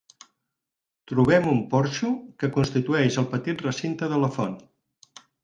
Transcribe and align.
Trobem 1.11 1.49
un 1.51 1.59
porxo 1.73 2.09
que 2.41 2.49
constitueix 2.57 3.19
el 3.25 3.29
petit 3.35 3.63
recinte 3.67 4.11
de 4.17 4.21
la 4.25 4.33
font. 4.41 4.59